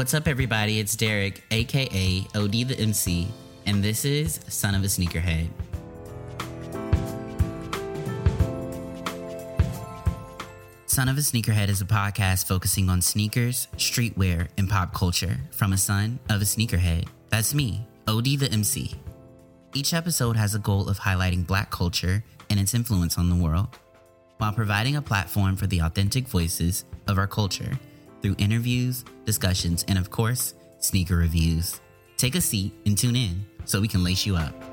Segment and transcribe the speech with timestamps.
[0.00, 0.80] What's up, everybody?
[0.80, 3.28] It's Derek, aka OD the MC,
[3.66, 5.50] and this is Son of a Sneakerhead.
[10.86, 15.74] Son of a Sneakerhead is a podcast focusing on sneakers, streetwear, and pop culture from
[15.74, 17.06] a son of a sneakerhead.
[17.28, 18.94] That's me, OD the MC.
[19.74, 23.78] Each episode has a goal of highlighting black culture and its influence on the world,
[24.38, 27.78] while providing a platform for the authentic voices of our culture
[28.22, 31.80] through interviews, discussions, and of course, sneaker reviews.
[32.16, 34.69] Take a seat and tune in so we can lace you up.